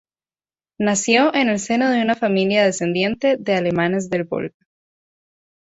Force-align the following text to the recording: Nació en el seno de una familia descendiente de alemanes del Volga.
Nació 0.79 1.31
en 1.35 1.47
el 1.49 1.59
seno 1.59 1.91
de 1.91 2.01
una 2.01 2.15
familia 2.15 2.65
descendiente 2.65 3.37
de 3.37 3.53
alemanes 3.53 4.09
del 4.09 4.23
Volga. 4.23 4.55